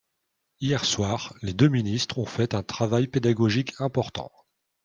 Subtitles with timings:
[0.59, 4.31] Hier soir, les deux ministres ont fait un travail pédagogique important.